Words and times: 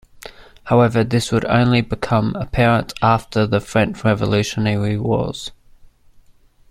However, 0.63 1.03
this 1.03 1.31
would 1.31 1.45
only 1.45 1.81
become 1.81 2.33
apparent 2.35 2.91
after 3.03 3.45
the 3.45 3.59
French 3.61 4.03
Revolutionary 4.03 4.97
Wars. 4.97 5.51